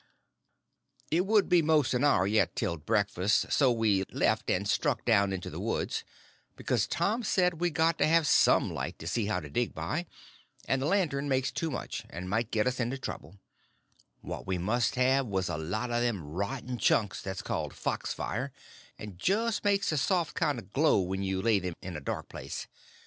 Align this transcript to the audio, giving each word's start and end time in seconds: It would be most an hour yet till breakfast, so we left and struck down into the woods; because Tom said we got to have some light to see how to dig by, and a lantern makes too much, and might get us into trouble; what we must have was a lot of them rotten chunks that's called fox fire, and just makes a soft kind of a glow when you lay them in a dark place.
It 1.11 1.27
would 1.27 1.47
be 1.47 1.61
most 1.61 1.93
an 1.93 2.03
hour 2.03 2.25
yet 2.25 2.55
till 2.55 2.75
breakfast, 2.77 3.51
so 3.51 3.71
we 3.71 4.03
left 4.09 4.49
and 4.49 4.67
struck 4.67 5.05
down 5.05 5.31
into 5.31 5.51
the 5.51 5.59
woods; 5.59 6.03
because 6.55 6.87
Tom 6.87 7.21
said 7.21 7.61
we 7.61 7.69
got 7.69 7.99
to 7.99 8.07
have 8.07 8.25
some 8.25 8.73
light 8.73 8.97
to 8.97 9.05
see 9.05 9.27
how 9.27 9.39
to 9.39 9.47
dig 9.47 9.75
by, 9.75 10.07
and 10.67 10.81
a 10.81 10.87
lantern 10.87 11.29
makes 11.29 11.51
too 11.51 11.69
much, 11.69 12.03
and 12.09 12.31
might 12.31 12.49
get 12.49 12.65
us 12.65 12.79
into 12.79 12.97
trouble; 12.97 13.37
what 14.21 14.47
we 14.47 14.57
must 14.57 14.95
have 14.95 15.27
was 15.27 15.49
a 15.49 15.57
lot 15.59 15.91
of 15.91 16.01
them 16.01 16.23
rotten 16.23 16.79
chunks 16.79 17.21
that's 17.21 17.43
called 17.43 17.75
fox 17.75 18.11
fire, 18.11 18.51
and 18.97 19.19
just 19.19 19.63
makes 19.63 19.91
a 19.91 19.99
soft 19.99 20.33
kind 20.33 20.57
of 20.57 20.65
a 20.65 20.69
glow 20.69 20.99
when 20.99 21.21
you 21.21 21.43
lay 21.43 21.59
them 21.59 21.75
in 21.79 21.95
a 21.95 22.01
dark 22.01 22.27
place. 22.27 22.65